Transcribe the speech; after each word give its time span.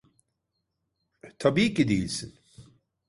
Tabii 1.39 1.73
ki 1.73 1.87
değilsin. 1.87 2.35